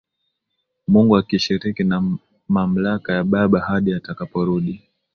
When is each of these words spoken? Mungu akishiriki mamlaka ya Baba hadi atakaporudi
Mungu 0.87 1.17
akishiriki 1.17 1.83
mamlaka 2.49 3.13
ya 3.13 3.23
Baba 3.23 3.59
hadi 3.59 3.93
atakaporudi 3.93 4.81